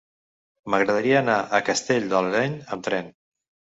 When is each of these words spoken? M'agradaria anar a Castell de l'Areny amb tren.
M'agradaria 0.73 1.19
anar 1.21 1.35
a 1.41 1.61
Castell 1.67 2.09
de 2.15 2.23
l'Areny 2.29 2.57
amb 2.77 2.87
tren. 2.89 3.17